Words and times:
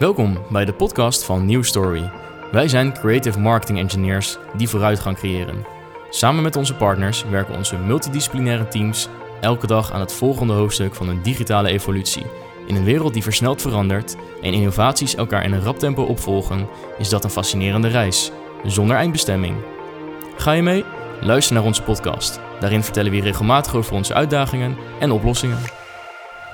Welkom 0.00 0.38
bij 0.50 0.64
de 0.64 0.72
podcast 0.72 1.24
van 1.24 1.46
New 1.46 1.64
Story. 1.64 2.10
Wij 2.52 2.68
zijn 2.68 2.92
creative 2.92 3.38
marketing 3.38 3.78
engineers 3.78 4.38
die 4.56 4.68
vooruitgang 4.68 5.16
creëren. 5.16 5.64
Samen 6.10 6.42
met 6.42 6.56
onze 6.56 6.74
partners 6.74 7.24
werken 7.24 7.56
onze 7.56 7.76
multidisciplinaire 7.76 8.68
teams 8.68 9.08
elke 9.40 9.66
dag 9.66 9.92
aan 9.92 10.00
het 10.00 10.12
volgende 10.12 10.52
hoofdstuk 10.52 10.94
van 10.94 11.08
een 11.08 11.22
digitale 11.22 11.68
evolutie. 11.68 12.26
In 12.66 12.76
een 12.76 12.84
wereld 12.84 13.12
die 13.12 13.22
versneld 13.22 13.62
verandert 13.62 14.16
en 14.42 14.52
innovaties 14.52 15.14
elkaar 15.14 15.44
in 15.44 15.52
een 15.52 15.64
rap 15.64 15.78
tempo 15.78 16.02
opvolgen, 16.02 16.68
is 16.98 17.08
dat 17.08 17.24
een 17.24 17.30
fascinerende 17.30 17.88
reis, 17.88 18.30
zonder 18.64 18.96
eindbestemming. 18.96 19.56
Ga 20.36 20.52
je 20.52 20.62
mee? 20.62 20.84
Luister 21.20 21.54
naar 21.54 21.64
onze 21.64 21.82
podcast. 21.82 22.40
Daarin 22.60 22.82
vertellen 22.82 23.12
we 23.12 23.20
regelmatig 23.20 23.74
over 23.74 23.94
onze 23.94 24.14
uitdagingen 24.14 24.76
en 25.00 25.10
oplossingen. 25.10 25.79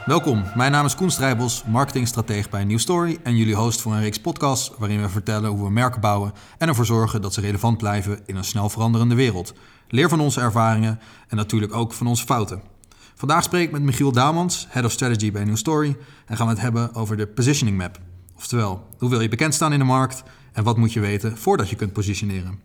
Welkom, 0.06 0.44
mijn 0.54 0.72
naam 0.72 0.84
is 0.84 0.94
Koen 0.94 1.10
Strijbos, 1.10 1.64
marketingstratege 1.64 2.48
bij 2.48 2.64
New 2.64 2.78
Story 2.78 3.18
en 3.22 3.36
jullie 3.36 3.54
host 3.54 3.80
voor 3.80 3.92
een 3.92 4.00
reeks 4.00 4.20
podcasts 4.20 4.72
waarin 4.78 5.00
we 5.00 5.08
vertellen 5.08 5.50
hoe 5.50 5.64
we 5.64 5.70
merken 5.70 6.00
bouwen 6.00 6.32
en 6.58 6.68
ervoor 6.68 6.86
zorgen 6.86 7.22
dat 7.22 7.34
ze 7.34 7.40
relevant 7.40 7.78
blijven 7.78 8.20
in 8.26 8.36
een 8.36 8.44
snel 8.44 8.68
veranderende 8.68 9.14
wereld. 9.14 9.54
Leer 9.88 10.08
van 10.08 10.20
onze 10.20 10.40
ervaringen 10.40 11.00
en 11.28 11.36
natuurlijk 11.36 11.74
ook 11.74 11.92
van 11.92 12.06
onze 12.06 12.24
fouten. 12.24 12.62
Vandaag 13.14 13.42
spreek 13.42 13.64
ik 13.64 13.72
met 13.72 13.82
Michiel 13.82 14.12
Daumans, 14.12 14.66
Head 14.68 14.84
of 14.84 14.92
Strategy 14.92 15.32
bij 15.32 15.44
New 15.44 15.56
Story 15.56 15.96
en 16.26 16.36
gaan 16.36 16.46
we 16.46 16.52
het 16.52 16.62
hebben 16.62 16.94
over 16.94 17.16
de 17.16 17.26
Positioning 17.26 17.76
Map. 17.76 17.98
Oftewel, 18.36 18.86
hoe 18.98 19.10
wil 19.10 19.20
je 19.20 19.28
bekend 19.28 19.54
staan 19.54 19.72
in 19.72 19.78
de 19.78 19.84
markt 19.84 20.22
en 20.52 20.64
wat 20.64 20.76
moet 20.76 20.92
je 20.92 21.00
weten 21.00 21.38
voordat 21.38 21.68
je 21.68 21.76
kunt 21.76 21.92
positioneren. 21.92 22.60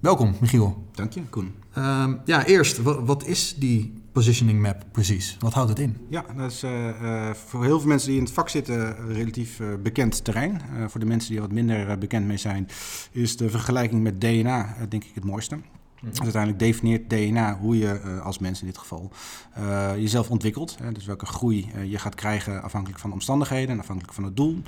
Welkom, 0.00 0.34
Michiel. 0.40 0.84
Dank 0.92 1.12
je, 1.12 1.22
Koen. 1.30 1.54
Ehm, 1.72 2.14
ja, 2.24 2.46
eerst, 2.46 2.82
wat, 2.82 3.00
wat 3.04 3.26
is 3.26 3.54
die 3.58 4.02
positioning 4.12 4.60
map 4.60 4.84
precies? 4.92 5.36
Wat 5.38 5.52
houdt 5.52 5.68
het 5.68 5.78
in? 5.78 5.96
Ja, 6.08 6.24
dat 6.36 6.50
is 6.50 6.64
uh, 6.64 6.88
uh, 7.02 7.30
voor 7.30 7.64
heel 7.64 7.78
veel 7.78 7.88
mensen 7.88 8.08
die 8.08 8.18
in 8.18 8.24
het 8.24 8.32
vak 8.32 8.48
zitten 8.48 9.12
relatief 9.12 9.60
uh, 9.60 9.68
bekend 9.82 10.24
terrein. 10.24 10.60
voor 10.88 11.00
de 11.00 11.06
mensen 11.06 11.28
die 11.28 11.38
er 11.38 11.46
wat 11.46 11.54
minder 11.54 11.98
bekend 11.98 12.26
mee 12.26 12.36
zijn, 12.36 12.68
is 13.10 13.36
de 13.36 13.50
vergelijking 13.50 14.02
met 14.02 14.20
DNA 14.20 14.76
denk 14.88 15.04
ik 15.04 15.14
het 15.14 15.24
mooiste. 15.24 15.58
Dus 16.00 16.20
uiteindelijk 16.20 16.62
definieert 16.62 17.10
DNA 17.10 17.58
hoe 17.58 17.78
je 17.78 18.00
uh, 18.04 18.20
als 18.20 18.38
mens 18.38 18.60
in 18.60 18.66
dit 18.66 18.78
geval 18.78 19.10
uh, 19.58 19.90
jezelf 19.96 20.30
ontwikkelt. 20.30 20.76
Hè, 20.82 20.92
dus 20.92 21.06
welke 21.06 21.26
groei 21.26 21.70
uh, 21.76 21.90
je 21.90 21.98
gaat 21.98 22.14
krijgen 22.14 22.62
afhankelijk 22.62 23.00
van 23.00 23.10
de 23.10 23.16
omstandigheden 23.16 23.70
en 23.70 23.80
afhankelijk 23.80 24.14
van 24.14 24.24
het 24.24 24.36
doel. 24.36 24.62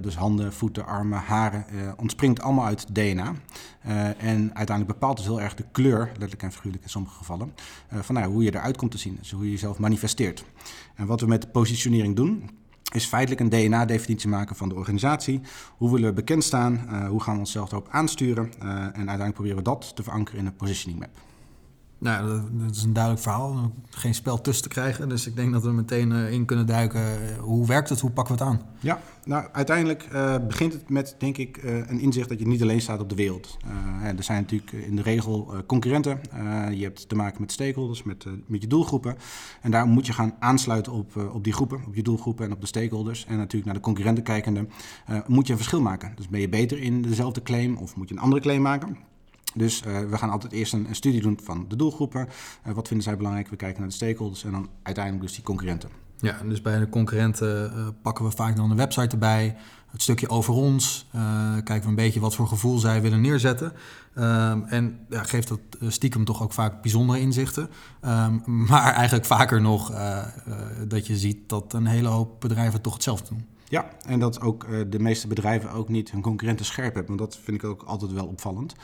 dus 0.00 0.16
handen, 0.16 0.52
voeten, 0.52 0.86
armen, 0.86 1.18
haren 1.18 1.64
ontspringt 1.96 2.40
allemaal 2.40 2.64
uit 2.64 2.94
DNA. 2.94 3.34
en 4.18 4.54
uiteindelijk 4.54 4.86
bepaalt 4.86 5.18
het 5.18 5.26
heel 5.26 5.40
erg 5.40 5.54
de 5.54 5.64
kleur, 5.72 6.06
letterlijk 6.06 6.42
en 6.42 6.52
figuurlijk 6.52 6.82
in 6.82 6.90
sommige 6.90 7.14
gevallen, 7.14 7.54
van 7.90 8.14
nou, 8.14 8.32
hoe 8.32 8.42
je 8.42 8.54
eruit 8.54 8.76
komt 8.76 8.90
te 8.90 8.98
zien. 8.98 9.16
Dus 9.20 9.30
hoe 9.30 9.44
je 9.44 9.50
jezelf 9.50 9.78
manifesteert. 9.78 10.44
En 10.94 11.06
wat 11.06 11.20
we 11.20 11.26
met 11.26 11.52
positionering 11.52 12.16
doen, 12.16 12.50
is 12.94 13.04
feitelijk 13.04 13.40
een 13.40 13.48
DNA-definitie 13.48 14.28
maken 14.28 14.56
van 14.56 14.68
de 14.68 14.74
organisatie. 14.74 15.40
Hoe 15.76 15.92
willen 15.92 16.08
we 16.08 16.14
bekend 16.14 16.44
staan? 16.44 16.80
Uh, 16.90 17.08
hoe 17.08 17.22
gaan 17.22 17.34
we 17.34 17.40
onszelf 17.40 17.72
erop 17.72 17.88
aansturen? 17.90 18.52
Uh, 18.62 18.70
en 18.70 18.92
uiteindelijk 18.94 19.34
proberen 19.34 19.56
we 19.56 19.62
dat 19.62 19.96
te 19.96 20.02
verankeren 20.02 20.40
in 20.40 20.46
een 20.46 20.56
positioning 20.56 21.00
map. 21.00 21.31
Nou, 22.02 22.40
dat 22.52 22.76
is 22.76 22.82
een 22.82 22.92
duidelijk 22.92 23.22
verhaal. 23.22 23.72
Geen 23.90 24.14
spel 24.14 24.40
tussen 24.40 24.62
te 24.62 24.68
krijgen. 24.68 25.08
Dus 25.08 25.26
ik 25.26 25.36
denk 25.36 25.52
dat 25.52 25.62
we 25.62 25.70
meteen 25.70 26.12
eh, 26.12 26.32
in 26.32 26.44
kunnen 26.44 26.66
duiken. 26.66 27.02
Hoe 27.38 27.66
werkt 27.66 27.88
het? 27.88 28.00
Hoe 28.00 28.10
pakken 28.10 28.36
we 28.36 28.44
het 28.44 28.52
aan? 28.52 28.60
Ja, 28.80 29.00
nou 29.24 29.46
uiteindelijk 29.52 30.08
uh, 30.12 30.36
begint 30.46 30.72
het 30.72 30.88
met, 30.88 31.14
denk 31.18 31.36
ik, 31.36 31.60
een 31.62 32.00
inzicht 32.00 32.28
dat 32.28 32.38
je 32.38 32.46
niet 32.46 32.62
alleen 32.62 32.80
staat 32.80 33.00
op 33.00 33.08
de 33.08 33.14
wereld. 33.14 33.56
Er 34.16 34.22
zijn 34.22 34.40
natuurlijk 34.40 34.72
in 34.72 34.96
de 34.96 35.02
regel 35.02 35.54
concurrenten. 35.66 36.20
je 36.74 36.82
hebt 36.82 37.08
te 37.08 37.14
maken 37.14 37.40
met 37.40 37.52
stakeholders, 37.52 38.02
met, 38.02 38.26
met 38.46 38.62
je 38.62 38.68
doelgroepen. 38.68 39.16
En 39.60 39.70
daar 39.70 39.86
moet 39.86 40.06
je 40.06 40.12
gaan 40.12 40.34
aansluiten 40.38 40.92
op, 40.92 41.16
op 41.32 41.44
die 41.44 41.52
groepen, 41.52 41.80
op 41.86 41.94
je 41.94 42.02
doelgroepen 42.02 42.44
en 42.44 42.52
op 42.52 42.60
de 42.60 42.66
stakeholders. 42.66 43.26
En 43.26 43.36
natuurlijk 43.36 43.64
naar 43.64 43.74
de 43.74 43.80
concurrenten 43.80 44.24
kijkende 44.24 44.66
moet 45.26 45.46
je 45.46 45.52
een 45.52 45.58
verschil 45.58 45.80
maken. 45.80 46.12
Dus 46.16 46.28
ben 46.28 46.40
je 46.40 46.48
beter 46.48 46.78
in 46.78 47.02
dezelfde 47.02 47.42
claim 47.42 47.76
of 47.76 47.96
moet 47.96 48.08
je 48.08 48.14
een 48.14 48.20
andere 48.20 48.42
claim 48.42 48.62
maken? 48.62 48.96
Dus 49.54 49.82
uh, 49.86 50.00
we 50.00 50.18
gaan 50.18 50.30
altijd 50.30 50.52
eerst 50.52 50.72
een, 50.72 50.88
een, 50.88 50.94
studie 50.94 51.20
doen 51.20 51.38
van 51.42 51.64
de 51.68 51.76
doelgroepen. 51.76 52.28
Uh, 52.66 52.74
wat 52.74 52.88
vinden 52.88 53.06
zij 53.06 53.16
belangrijk? 53.16 53.48
We 53.48 53.56
kijken 53.56 53.80
naar 53.80 53.88
de 53.88 53.94
stakeholders 53.94 54.44
en 54.44 54.50
dan 54.50 54.68
uiteindelijk 54.82 55.24
dus 55.24 55.34
die 55.34 55.44
concurrenten. 55.44 55.88
Ja, 56.18 56.38
dus 56.48 56.62
bij 56.62 56.78
de 56.78 56.88
concurrenten 56.88 57.72
uh, 57.76 57.88
pakken 58.02 58.24
we 58.24 58.30
vaak 58.30 58.56
dan 58.56 58.68
de 58.68 58.74
website 58.74 59.08
erbij. 59.08 59.56
Het 59.90 60.02
stukje 60.02 60.28
over 60.28 60.54
ons. 60.54 61.06
kijken 61.64 61.82
we 61.82 61.88
een 61.88 61.94
beetje 61.94 62.20
wat 62.20 62.34
voor 62.34 62.48
gevoel 62.48 62.78
zij 62.78 63.02
willen 63.02 63.20
neerzetten. 63.20 63.72
Um, 64.18 64.64
en 64.64 65.06
ja, 65.08 65.22
geeft 65.22 65.48
dat 65.48 65.60
stiekem 65.80 66.24
toch 66.24 66.42
ook 66.42 66.52
vaak 66.52 66.82
bijzondere 66.82 67.20
inzichten. 67.20 67.68
Um, 68.04 68.42
maar 68.68 68.92
eigenlijk 68.92 69.24
vaker 69.24 69.60
nog 69.60 69.92
dat 70.88 71.06
je 71.06 71.16
ziet 71.16 71.48
dat 71.48 71.72
een 71.72 71.86
hele 71.86 72.08
hoop 72.08 72.40
bedrijven 72.40 72.80
toch 72.80 72.92
hetzelfde 72.92 73.28
doen. 73.28 73.46
Ja, 73.72 73.88
en 74.06 74.18
dat 74.18 74.40
ook 74.40 74.64
uh, 74.64 74.80
de 74.88 74.98
meeste 74.98 75.26
bedrijven 75.26 75.70
ook 75.70 75.88
niet 75.88 76.10
hun 76.10 76.22
concurrenten 76.22 76.64
scherp 76.64 76.94
hebben. 76.94 77.16
Want 77.16 77.30
dat 77.30 77.40
vind 77.42 77.56
ik 77.56 77.64
ook 77.64 77.82
altijd 77.82 78.12
wel 78.12 78.26
opvallend. 78.26 78.74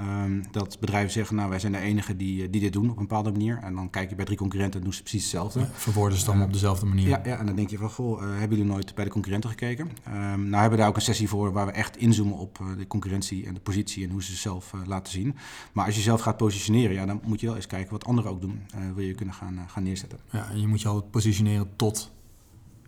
Um, 0.00 0.42
dat 0.50 0.80
bedrijven 0.80 1.10
zeggen, 1.10 1.36
nou 1.36 1.48
wij 1.48 1.58
zijn 1.58 1.72
de 1.72 1.78
enige 1.78 2.16
die, 2.16 2.50
die 2.50 2.60
dit 2.60 2.72
doen 2.72 2.90
op 2.90 2.96
een 2.96 3.06
bepaalde 3.06 3.30
manier. 3.30 3.58
En 3.62 3.74
dan 3.74 3.90
kijk 3.90 4.10
je 4.10 4.14
bij 4.14 4.24
drie 4.24 4.36
concurrenten 4.36 4.78
en 4.78 4.84
doen 4.84 4.94
ze 4.94 5.02
precies 5.02 5.22
hetzelfde. 5.22 5.60
Ja, 5.60 5.68
verwoorden 5.72 6.18
ze 6.18 6.24
dan 6.24 6.38
uh, 6.38 6.44
op 6.44 6.52
dezelfde 6.52 6.86
manier. 6.86 7.08
Ja, 7.08 7.20
ja, 7.24 7.38
en 7.38 7.46
dan 7.46 7.56
denk 7.56 7.70
je 7.70 7.78
van, 7.78 7.90
goh, 7.90 8.22
uh, 8.22 8.28
hebben 8.28 8.56
jullie 8.56 8.72
nooit 8.72 8.94
bij 8.94 9.04
de 9.04 9.10
concurrenten 9.10 9.50
gekeken? 9.50 9.86
Um, 10.08 10.48
nou 10.48 10.60
hebben 10.60 10.70
we 10.70 10.76
daar 10.76 10.88
ook 10.88 10.96
een 10.96 11.02
sessie 11.02 11.28
voor 11.28 11.52
waar 11.52 11.66
we 11.66 11.72
echt 11.72 11.96
inzoomen 11.96 12.36
op 12.36 12.60
de 12.78 12.86
concurrentie 12.86 13.46
en 13.46 13.54
de 13.54 13.60
positie 13.60 14.04
en 14.04 14.10
hoe 14.10 14.22
ze 14.22 14.30
zichzelf 14.30 14.72
laten 14.86 15.12
zien. 15.12 15.36
Maar 15.72 15.86
als 15.86 15.94
je 15.96 16.02
zelf 16.02 16.20
gaat 16.20 16.36
positioneren, 16.36 16.94
ja, 16.94 17.06
dan 17.06 17.20
moet 17.26 17.40
je 17.40 17.46
wel 17.46 17.56
eens 17.56 17.66
kijken 17.66 17.92
wat 17.92 18.04
anderen 18.04 18.30
ook 18.30 18.40
doen. 18.40 18.62
wil 18.94 19.04
je 19.04 19.14
kunnen 19.14 19.34
gaan, 19.34 19.58
gaan 19.66 19.82
neerzetten. 19.82 20.18
Ja, 20.30 20.50
en 20.50 20.60
je 20.60 20.66
moet 20.66 20.80
je 20.80 20.88
altijd 20.88 21.10
positioneren 21.10 21.68
tot 21.76 22.12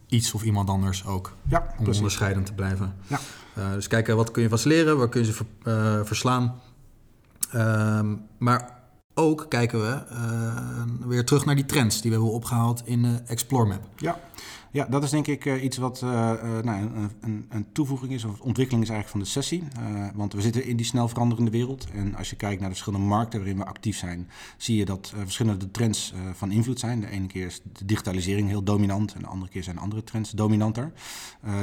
iets 0.09 0.33
of 0.33 0.43
iemand 0.43 0.69
anders 0.69 1.07
ook. 1.07 1.33
Ja, 1.49 1.59
om 1.59 1.75
precies. 1.77 1.97
onderscheidend 1.97 2.47
te 2.47 2.53
blijven. 2.53 2.95
Ja. 3.07 3.19
Uh, 3.59 3.73
dus 3.73 3.89
kijken 3.89 4.17
wat 4.17 4.31
kun 4.31 4.43
je 4.43 4.49
van 4.49 4.59
leren, 4.65 4.99
waar 4.99 5.09
kun 5.09 5.21
je 5.21 5.27
ze 5.27 5.33
ver, 5.33 5.47
uh, 5.65 6.05
verslaan. 6.05 6.61
Um, 7.55 8.23
maar 8.39 8.75
ook 9.15 9.47
kijken 9.49 9.81
we 9.81 10.03
uh, 10.13 11.09
weer 11.09 11.25
terug 11.25 11.45
naar 11.45 11.55
die 11.55 11.67
trends 11.67 12.01
die 12.01 12.11
we 12.11 12.17
hebben 12.17 12.35
opgehaald 12.35 12.83
in 12.85 13.03
de 13.03 13.21
Explore 13.27 13.67
Map. 13.67 13.89
Ja. 13.97 14.19
Ja, 14.71 14.85
dat 14.85 15.03
is 15.03 15.11
denk 15.11 15.27
ik 15.27 15.45
uh, 15.45 15.63
iets 15.63 15.77
wat 15.77 16.01
uh, 16.05 16.11
uh, 16.11 16.63
nou, 16.63 16.91
een, 17.21 17.47
een, 17.49 17.67
toevoeging 17.73 18.13
is, 18.13 18.25
of 18.25 18.41
ontwikkeling 18.41 18.85
is 18.85 18.91
eigenlijk 18.91 19.09
van 19.09 19.21
de 19.21 19.27
sessie. 19.27 19.63
want 20.15 20.33
we 20.33 20.41
zitten 20.41 20.65
in 20.65 20.77
die 20.77 20.87
snel 20.87 21.09
veranderende 21.09 21.51
wereld. 21.51 21.87
En 21.93 22.15
als 22.15 22.31
je 22.31 22.37
kijkt 22.37 22.61
naar 22.61 22.69
de 22.69 22.75
verschillende 22.75 23.07
markten 23.07 23.39
waarin 23.39 23.59
we 23.59 23.65
actief 23.65 23.97
zijn, 23.97 24.29
zie 24.57 24.77
je 24.77 24.85
dat 24.85 25.13
verschillende 25.17 25.71
trends 25.71 26.15
van 26.33 26.51
invloed 26.51 26.81
zijn. 26.81 27.01
De 27.01 27.11
ene 27.11 27.27
keer 27.27 27.47
is 27.47 27.61
de 27.73 27.85
digitalisering 27.85 28.49
heel 28.49 28.63
dominant 28.63 29.15
en 29.15 29.21
de 29.21 29.27
andere 29.27 29.51
keer 29.51 29.63
zijn 29.63 29.79
andere 29.79 30.05
trends 30.05 30.31
dominanter. 30.31 30.93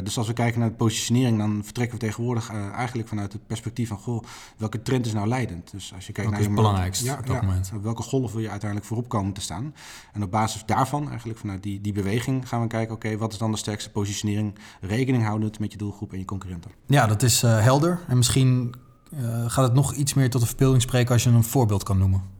dus 0.03 0.17
als 0.17 0.27
we 0.27 0.33
kijken 0.33 0.59
naar 0.59 0.69
de 0.69 0.75
positionering, 0.75 1.37
dan 1.37 1.63
vertrekken 1.63 1.99
we 1.99 2.05
tegenwoordig 2.05 2.51
eigenlijk 2.75 3.07
vanuit 3.07 3.33
het 3.33 3.47
perspectief 3.47 3.87
van, 3.87 3.97
goh, 3.97 4.23
welke 4.57 4.81
trend 4.81 5.05
is 5.05 5.13
nou 5.13 5.27
leidend? 5.27 5.71
Dus 5.71 5.93
als 5.95 6.07
je 6.07 6.13
kijkt 6.13 6.31
naar 6.31 6.39
het 6.39 6.55
belangrijkste 6.55 7.05
ja, 7.05 7.17
op 7.17 7.27
dat 7.27 7.35
ja, 7.35 7.41
moment? 7.41 7.71
Welke 7.81 8.03
golf 8.03 8.31
wil 8.31 8.41
je 8.41 8.49
uiteindelijk 8.49 8.89
voorop 8.89 9.09
komen 9.09 9.33
te 9.33 9.41
staan? 9.41 9.73
En 10.13 10.23
op 10.23 10.31
basis 10.31 10.65
daarvan, 10.65 11.09
eigenlijk 11.09 11.39
vanuit 11.39 11.63
die, 11.63 11.81
die 11.81 11.93
beweging, 11.93 12.47
gaan 12.47 12.61
we 12.61 12.67
kijken, 12.67 12.92
oké, 12.93 13.05
okay, 13.05 13.17
wat 13.17 13.31
is 13.31 13.37
dan 13.37 13.51
de 13.51 13.57
sterkste 13.57 13.91
positionering, 13.91 14.55
rekening 14.81 15.23
houdend 15.23 15.59
met 15.59 15.71
je 15.71 15.77
doelgroep 15.77 16.11
en 16.13 16.19
je 16.19 16.25
concurrenten? 16.25 16.71
Ja, 16.85 17.07
dat 17.07 17.23
is 17.23 17.43
uh, 17.43 17.61
helder. 17.61 17.99
En 18.07 18.17
misschien 18.17 18.73
uh, 19.13 19.49
gaat 19.49 19.63
het 19.63 19.73
nog 19.73 19.93
iets 19.93 20.13
meer 20.13 20.29
tot 20.29 20.41
de 20.41 20.47
verbeelding 20.47 20.81
spreken 20.81 21.13
als 21.13 21.23
je 21.23 21.29
een 21.29 21.43
voorbeeld 21.43 21.83
kan 21.83 21.97
noemen. 21.97 22.33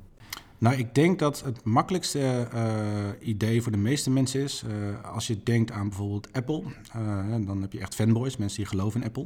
Nou, 0.63 0.75
ik 0.75 0.95
denk 0.95 1.19
dat 1.19 1.41
het 1.43 1.63
makkelijkste 1.63 2.47
uh, 2.53 3.27
idee 3.27 3.61
voor 3.61 3.71
de 3.71 3.77
meeste 3.77 4.09
mensen 4.09 4.41
is, 4.41 4.63
uh, 4.67 5.11
als 5.13 5.27
je 5.27 5.43
denkt 5.43 5.71
aan 5.71 5.87
bijvoorbeeld 5.87 6.33
Apple, 6.33 6.63
uh, 6.95 7.45
dan 7.45 7.61
heb 7.61 7.73
je 7.73 7.79
echt 7.79 7.95
fanboys, 7.95 8.37
mensen 8.37 8.57
die 8.57 8.67
geloven 8.67 9.01
in 9.01 9.07
Apple. 9.07 9.25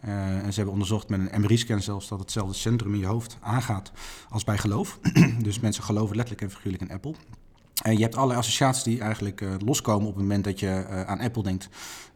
en 0.00 0.48
ze 0.48 0.54
hebben 0.54 0.72
onderzocht 0.72 1.08
met 1.08 1.20
een 1.20 1.40
MRI-scan 1.40 1.82
zelfs 1.82 2.08
dat 2.08 2.20
hetzelfde 2.20 2.54
centrum 2.54 2.94
in 2.94 3.00
je 3.00 3.06
hoofd 3.06 3.38
aangaat 3.40 3.92
als 4.28 4.44
bij 4.44 4.58
geloof. 4.58 4.98
dus 5.42 5.60
mensen 5.60 5.82
geloven 5.82 6.16
letterlijk 6.16 6.44
en 6.46 6.56
figuurlijk 6.56 6.82
in 6.82 6.90
Apple. 6.90 7.14
En 7.82 7.92
je 7.92 8.02
hebt 8.02 8.14
allerlei 8.14 8.40
associaties 8.40 8.82
die 8.82 9.00
eigenlijk 9.00 9.40
uh, 9.40 9.54
loskomen 9.64 10.08
op 10.08 10.14
het 10.14 10.22
moment 10.22 10.44
dat 10.44 10.60
je 10.60 10.66
uh, 10.90 11.02
aan 11.02 11.20
Apple 11.20 11.42
denkt. 11.42 11.68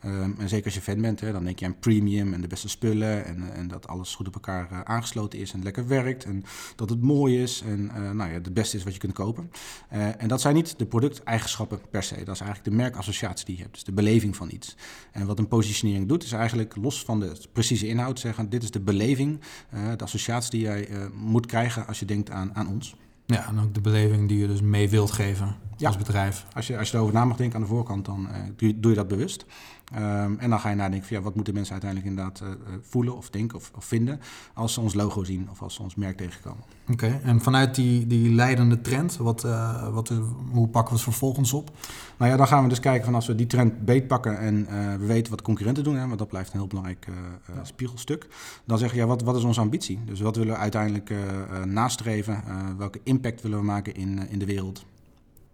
Um, 0.05 0.35
en 0.39 0.49
zeker 0.49 0.65
als 0.65 0.75
je 0.75 0.81
fan 0.81 1.01
bent, 1.01 1.21
hè, 1.21 1.33
dan 1.33 1.45
denk 1.45 1.59
je 1.59 1.67
aan 1.67 1.79
premium 1.79 2.35
en 2.35 2.41
de 2.41 2.47
beste 2.47 2.69
spullen. 2.69 3.25
En, 3.25 3.55
en 3.55 3.69
dat 3.69 3.89
alles 3.89 4.15
goed 4.15 4.27
op 4.27 4.35
elkaar 4.35 4.85
aangesloten 4.85 5.39
is 5.39 5.53
en 5.53 5.63
lekker 5.63 5.87
werkt. 5.87 6.25
En 6.25 6.45
dat 6.77 6.91
het 6.91 7.03
mooi 7.03 7.43
is 7.43 7.63
en 7.67 7.87
nou 8.17 8.31
ja, 8.31 8.35
het 8.35 8.55
beste 8.55 8.77
is 8.77 8.85
wat 8.85 8.93
je 8.93 8.99
kunt 8.99 9.13
kopen. 9.13 9.51
en 9.89 10.29
dat 10.29 10.41
zijn 10.41 10.55
niet 10.55 10.79
de 10.79 10.87
producteigenschappen 10.87 11.81
per 11.91 12.03
se. 12.03 12.15
Dat 12.25 12.35
is 12.35 12.41
eigenlijk 12.41 12.71
de 12.71 12.77
merkassociatie 12.77 13.47
die 13.47 13.57
je 13.57 13.63
hebt. 13.63 13.75
Dus 13.75 13.85
de 13.85 13.93
beleving 13.93 14.37
van 14.37 14.51
iets. 14.51 14.77
En 15.13 15.27
wat 15.27 15.39
een 15.39 15.49
positionering 15.49 16.09
doet, 16.09 16.23
is 16.23 16.33
eigenlijk 16.33 16.77
los 16.77 17.05
van 17.05 17.21
de 17.21 17.37
precieze 17.53 17.89
inhoud 17.89 18.21
zeggen: 18.21 18.51
dit 18.51 18.63
is 18.63 18.71
de 18.71 18.81
beleving, 18.81 19.41
de 19.97 20.05
associatie 20.05 20.51
die 20.51 20.61
jij 20.61 20.89
moet 21.15 21.47
krijgen 21.47 21.87
als 21.87 21.99
je 21.99 22.05
denkt 22.05 22.31
aan, 22.31 22.55
aan 22.55 22.69
ons. 22.69 22.95
Ja, 23.33 23.47
en 23.47 23.61
ook 23.61 23.75
de 23.75 23.81
beleving 23.81 24.29
die 24.29 24.39
je 24.39 24.47
dus 24.47 24.61
mee 24.61 24.89
wilt 24.89 25.13
geven 25.13 25.57
als 25.87 25.97
bedrijf. 25.97 26.47
Als 26.55 26.67
je, 26.67 26.79
als 26.79 26.91
je 26.91 26.97
erover 26.97 27.15
na 27.15 27.25
mag 27.25 27.37
denken 27.37 27.57
aan 27.57 27.63
de 27.63 27.69
voorkant, 27.69 28.05
dan 28.05 28.29
uh, 28.31 28.37
doe, 28.57 28.81
doe, 28.81 28.91
je 28.91 28.97
dat 28.97 29.09
bewust. 29.09 29.45
Um, 29.95 30.39
en 30.39 30.51
dan 30.51 30.61
ga 30.61 30.69
je 30.69 30.75
nadenken 30.75 31.09
van 31.09 31.17
ja, 31.17 31.23
wat 31.23 31.35
moeten 31.35 31.55
mensen 31.55 31.73
uiteindelijk 31.73 32.11
inderdaad 32.11 32.43
uh, 32.43 32.75
voelen 32.81 33.17
of 33.17 33.31
denken 33.31 33.59
of, 33.59 33.71
of, 33.77 33.85
vinden 33.85 34.21
als 34.55 34.73
ze 34.73 34.81
ons 34.81 34.95
logo 34.95 35.25
zien 35.25 35.49
of 35.51 35.63
als 35.63 35.75
ze 35.75 35.83
ons 35.83 35.95
merk 35.95 36.17
tegenkomen. 36.17 36.63
Oké, 36.91 37.21
en 37.25 37.41
vanuit 37.41 37.75
die, 37.75 38.07
die 38.07 38.35
leidende 38.35 38.81
trend, 38.81 39.17
wat, 39.17 39.45
uh, 39.45 39.89
wat, 39.89 40.09
hoe 40.51 40.69
pakken 40.69 40.93
we 40.93 41.01
het 41.01 41.03
vervolgens 41.03 41.53
op? 41.53 41.71
Nou 42.17 42.31
ja, 42.31 42.37
dan 42.37 42.47
gaan 42.47 42.63
we 42.63 42.69
dus 42.69 42.81
kijken 42.81 43.05
van 43.05 43.15
als 43.15 43.27
we 43.27 43.35
die 43.35 43.47
trend 43.47 43.85
beetpakken 43.85 44.39
en 44.39 44.67
we 44.99 45.07
weten 45.07 45.31
wat 45.31 45.43
concurrenten 45.43 45.85
doen, 45.85 45.97
hè, 45.97 46.07
want 46.07 46.19
dat 46.19 46.29
blijft 46.29 46.53
een 46.53 46.59
heel 46.59 46.69
belangrijk 46.69 47.07
ja. 47.55 47.65
spiegelstuk. 47.65 48.29
Dan 48.65 48.79
zeggen 48.79 48.97
we 48.97 49.03
ja, 49.03 49.09
wat, 49.09 49.23
wat 49.23 49.37
is 49.37 49.45
onze 49.45 49.61
ambitie? 49.61 50.01
Dus 50.05 50.21
wat 50.21 50.37
willen 50.37 50.53
we 50.53 50.59
uiteindelijk 50.59 51.15
nastreven? 51.65 52.43
welke 52.79 53.01
impact 53.03 53.43
willen 53.43 53.59
we 53.59 53.65
maken 53.65 53.95
in, 53.95 54.29
in 54.29 54.39
de 54.39 54.47
wereld? 54.47 54.85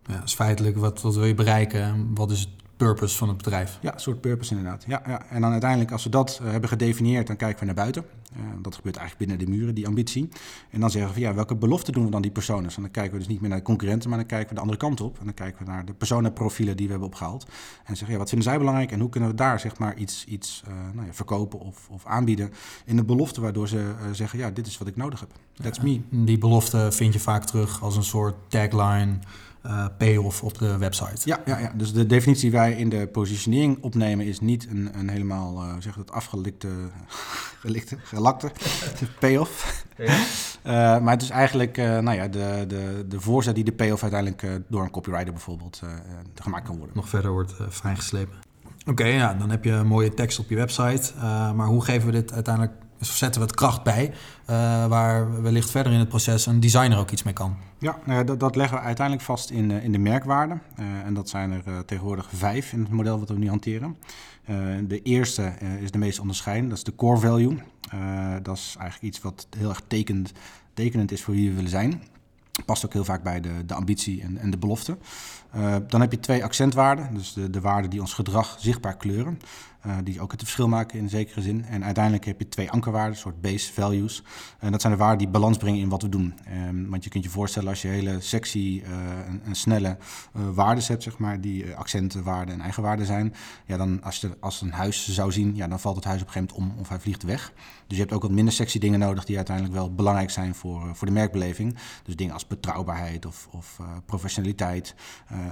Ja, 0.06 0.22
is 0.22 0.34
feitelijk 0.34 0.76
wat, 0.76 1.00
wat 1.00 1.14
wil 1.14 1.24
je 1.24 1.34
bereiken? 1.34 2.10
Wat 2.14 2.30
is 2.30 2.40
het 2.40 2.50
purpose 2.78 3.16
van 3.16 3.28
het 3.28 3.36
bedrijf? 3.36 3.78
Ja, 3.80 3.94
een 3.94 4.00
soort 4.00 4.20
purpose 4.20 4.54
inderdaad. 4.54 4.84
Ja, 4.86 5.02
ja. 5.06 5.26
En 5.30 5.40
dan 5.40 5.50
uiteindelijk, 5.50 5.92
als 5.92 6.04
we 6.04 6.10
dat 6.10 6.40
uh, 6.42 6.50
hebben 6.50 6.68
gedefinieerd, 6.68 7.26
dan 7.26 7.36
kijken 7.36 7.58
we 7.60 7.64
naar 7.64 7.74
buiten. 7.74 8.04
Uh, 8.32 8.42
dat 8.62 8.74
gebeurt 8.74 8.96
eigenlijk 8.96 9.28
binnen 9.28 9.46
de 9.46 9.56
muren, 9.56 9.74
die 9.74 9.86
ambitie. 9.86 10.28
En 10.70 10.80
dan 10.80 10.90
zeggen 10.90 11.14
we, 11.14 11.20
ja, 11.20 11.34
welke 11.34 11.56
beloften 11.56 11.92
doen 11.92 12.04
we 12.04 12.10
dan 12.10 12.22
die 12.22 12.30
personen? 12.30 12.70
En 12.76 12.82
dan 12.82 12.90
kijken 12.90 13.12
we 13.12 13.18
dus 13.18 13.28
niet 13.28 13.40
meer 13.40 13.48
naar 13.48 13.58
de 13.58 13.64
concurrenten, 13.64 14.08
maar 14.08 14.18
dan 14.18 14.26
kijken 14.26 14.48
we 14.48 14.54
de 14.54 14.60
andere 14.60 14.78
kant 14.78 15.00
op. 15.00 15.18
En 15.18 15.24
dan 15.24 15.34
kijken 15.34 15.64
we 15.64 15.70
naar 15.70 15.84
de 15.84 15.92
personenprofielen 15.92 16.76
die 16.76 16.84
we 16.84 16.90
hebben 16.90 17.08
opgehaald. 17.08 17.46
En 17.84 17.96
zeggen, 17.96 18.12
ja, 18.12 18.18
wat 18.18 18.28
vinden 18.28 18.48
zij 18.48 18.58
belangrijk 18.58 18.92
en 18.92 19.00
hoe 19.00 19.08
kunnen 19.08 19.30
we 19.30 19.34
daar 19.34 19.60
zeg 19.60 19.78
maar 19.78 19.96
iets, 19.96 20.24
iets 20.24 20.62
uh, 20.68 20.74
nou 20.94 21.06
ja, 21.06 21.12
verkopen 21.12 21.60
of, 21.60 21.88
of 21.90 22.06
aanbieden 22.06 22.50
in 22.84 22.96
de 22.96 23.04
belofte, 23.04 23.40
waardoor 23.40 23.68
ze 23.68 23.94
zeggen, 24.12 24.38
ja, 24.38 24.50
dit 24.50 24.66
is 24.66 24.78
wat 24.78 24.88
ik 24.88 24.96
nodig 24.96 25.20
heb. 25.20 25.30
That's 25.62 25.80
me. 25.80 26.00
Die 26.10 26.38
belofte 26.38 26.88
vind 26.92 27.12
je 27.12 27.20
vaak 27.20 27.44
terug 27.44 27.82
als 27.82 27.96
een 27.96 28.04
soort 28.04 28.34
tagline 28.48 29.18
uh, 29.66 29.86
payoff 29.98 30.42
op 30.42 30.58
de 30.58 30.78
website. 30.78 31.20
Ja, 31.24 31.40
ja, 31.44 31.58
ja, 31.58 31.72
dus 31.74 31.92
de 31.92 32.06
definitie 32.06 32.50
die 32.50 32.58
wij 32.58 32.72
in 32.72 32.88
de 32.88 33.06
positionering 33.06 33.78
opnemen 33.80 34.26
is 34.26 34.40
niet 34.40 34.66
een, 34.70 34.90
een 34.98 35.08
helemaal, 35.08 35.62
uh, 35.62 35.74
zeg 35.78 35.94
het, 35.94 36.12
afgelikte, 36.12 36.68
gelikte, 37.62 37.96
gelakte 38.02 38.50
payoff. 39.20 39.84
Ja. 39.96 40.04
uh, 40.06 40.22
maar 41.02 41.12
het 41.12 41.22
is 41.22 41.30
eigenlijk 41.30 41.76
nou 41.76 42.12
ja, 42.12 42.28
de, 42.28 42.64
de, 42.68 43.04
de 43.08 43.20
voorzet 43.20 43.54
die 43.54 43.64
de 43.64 43.72
payoff 43.72 44.02
uiteindelijk 44.02 44.62
door 44.68 44.82
een 44.82 44.90
copywriter 44.90 45.32
bijvoorbeeld 45.32 45.82
gemaakt 46.34 46.66
kan 46.66 46.76
worden. 46.76 46.96
Nog 46.96 47.08
verder 47.08 47.30
wordt 47.30 47.54
vrijgeslepen. 47.68 48.36
Oké, 48.86 49.04
ja, 49.04 49.34
dan 49.34 49.50
heb 49.50 49.64
je 49.64 49.70
een 49.70 49.86
mooie 49.86 50.14
tekst 50.14 50.38
op 50.38 50.48
je 50.48 50.56
website. 50.56 51.12
maar 51.54 51.66
hoe 51.66 51.84
geven 51.84 52.06
we 52.06 52.12
dit 52.12 52.32
uiteindelijk 52.32 52.74
dus 52.98 53.18
zetten 53.18 53.40
we 53.40 53.46
het 53.46 53.56
kracht 53.56 53.82
bij, 53.82 54.12
uh, 54.50 54.86
waar 54.86 55.42
wellicht 55.42 55.70
verder 55.70 55.92
in 55.92 55.98
het 55.98 56.08
proces 56.08 56.46
een 56.46 56.60
designer 56.60 56.98
ook 56.98 57.10
iets 57.10 57.22
mee 57.22 57.34
kan. 57.34 57.56
Ja, 57.78 57.98
nou 58.04 58.24
dat, 58.24 58.40
dat, 58.40 58.56
leggen 58.56 58.78
we 58.78 58.84
uiteindelijk 58.84 59.26
vast 59.26 59.50
in, 59.50 59.70
in 59.70 59.92
de 59.92 59.98
merkwaarden. 59.98 60.62
Uh, 60.78 60.86
en 61.04 61.14
dat 61.14 61.28
zijn 61.28 61.50
er 61.50 61.62
uh, 61.68 61.78
tegenwoordig 61.78 62.28
vijf 62.32 62.72
in 62.72 62.80
het 62.80 62.90
model 62.90 63.18
wat 63.18 63.28
we 63.28 63.38
nu 63.38 63.48
hanteren. 63.48 63.96
de 64.86 65.02
eerste 65.02 65.52
is 65.80 65.90
de 65.90 65.98
meest 65.98 66.18
onderscheidende, 66.18 66.68
dat 66.68 66.78
is 66.78 66.84
de 66.84 66.94
core 66.94 67.18
value. 67.18 67.58
dat 68.42 68.56
is 68.56 68.74
eigenlijk 68.78 69.14
iets 69.14 69.22
wat 69.22 69.46
heel 69.56 69.68
erg 69.68 69.82
tekenend 70.74 71.12
is 71.12 71.22
voor 71.22 71.34
wie 71.34 71.48
we 71.48 71.54
willen 71.54 71.70
zijn. 71.70 72.02
Past 72.64 72.84
ook 72.84 72.92
heel 72.92 73.04
vaak 73.04 73.22
bij 73.22 73.40
de, 73.40 73.64
de 73.66 73.74
ambitie 73.74 74.22
en, 74.22 74.38
en 74.38 74.50
de 74.50 74.58
belofte. 74.58 74.98
dan 75.88 76.00
heb 76.00 76.12
je 76.12 76.20
twee 76.20 76.44
accentwaarden, 76.44 77.14
dus 77.14 77.32
de, 77.32 77.50
de 77.50 77.60
waarden 77.60 77.90
die 77.90 78.00
ons 78.00 78.14
gedrag 78.14 78.56
zichtbaar 78.60 78.96
kleuren. 78.96 79.38
Uh, 79.88 79.96
die 80.04 80.20
ook 80.20 80.30
het 80.30 80.40
verschil 80.40 80.68
maken 80.68 80.98
in 80.98 81.08
zekere 81.08 81.42
zin. 81.42 81.64
En 81.64 81.84
uiteindelijk 81.84 82.24
heb 82.24 82.38
je 82.38 82.48
twee 82.48 82.70
ankerwaarden, 82.70 83.12
een 83.12 83.18
soort 83.18 83.40
base 83.40 83.72
values. 83.72 84.22
En 84.58 84.72
dat 84.72 84.80
zijn 84.80 84.92
de 84.92 84.98
waarden 84.98 85.18
die 85.18 85.28
balans 85.28 85.56
brengen 85.56 85.80
in 85.80 85.88
wat 85.88 86.02
we 86.02 86.08
doen. 86.08 86.34
Um, 86.68 86.90
want 86.90 87.04
je 87.04 87.10
kunt 87.10 87.24
je 87.24 87.30
voorstellen 87.30 87.68
als 87.68 87.82
je 87.82 87.88
hele 87.88 88.20
sexy 88.20 88.82
uh, 88.84 88.90
en, 89.44 89.54
snelle 89.54 89.96
uh, 90.36 90.48
waarden 90.54 90.84
hebt, 90.86 91.02
zeg 91.02 91.18
maar, 91.18 91.40
die 91.40 91.74
accentenwaarden 91.74 92.54
en 92.54 92.60
eigenwaarden 92.60 93.06
zijn. 93.06 93.34
Ja, 93.66 93.76
dan 93.76 94.02
als 94.02 94.20
je 94.20 94.36
als 94.40 94.60
een 94.60 94.72
huis 94.72 95.08
zou 95.08 95.32
zien, 95.32 95.56
ja, 95.56 95.68
dan 95.68 95.80
valt 95.80 95.96
het 95.96 96.04
huis 96.04 96.20
op 96.20 96.26
een 96.26 96.32
gegeven 96.32 96.56
moment 96.56 96.74
om 96.74 96.80
of 96.80 96.88
hij 96.88 97.00
vliegt 97.00 97.22
weg. 97.22 97.52
Dus 97.86 97.96
je 97.96 98.02
hebt 98.02 98.14
ook 98.14 98.22
wat 98.22 98.30
minder 98.30 98.54
sexy 98.54 98.78
dingen 98.78 98.98
nodig 98.98 99.24
die 99.24 99.36
uiteindelijk 99.36 99.74
wel 99.76 99.94
belangrijk 99.94 100.30
zijn 100.30 100.54
voor, 100.54 100.96
voor 100.96 101.06
de 101.06 101.12
merkbeleving. 101.12 101.76
Dus 102.02 102.16
dingen 102.16 102.34
als 102.34 102.46
betrouwbaarheid 102.46 103.26
of, 103.26 103.48
of 103.50 103.80
professionaliteit, 104.06 104.94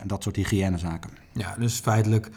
dat 0.05 0.23
soort 0.23 0.37
hygiënezaken. 0.37 1.11
Ja, 1.33 1.55
dus 1.59 1.81
feitelijk 1.81 2.31